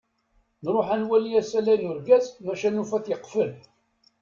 Nruḥ 0.63 0.87
ad 0.93 0.99
nwali 1.03 1.31
asalay 1.41 1.77
n 1.81 1.89
urgaz, 1.91 2.25
maca 2.45 2.69
nufa-t 2.69 3.09
yeqfel. 3.11 3.51